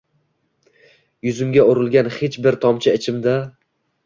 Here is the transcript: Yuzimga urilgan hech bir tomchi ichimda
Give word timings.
Yuzimga 1.27 1.67
urilgan 1.73 2.09
hech 2.17 2.39
bir 2.47 2.59
tomchi 2.65 2.97
ichimda 3.01 3.37